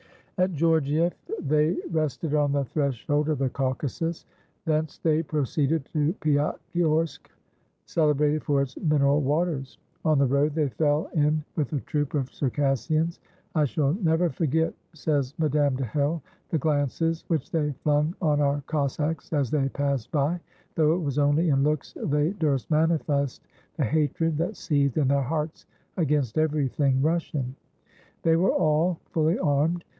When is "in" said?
11.13-11.45, 21.49-21.61, 24.97-25.09